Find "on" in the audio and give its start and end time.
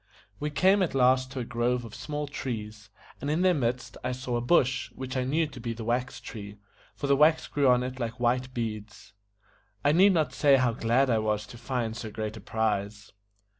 7.67-7.83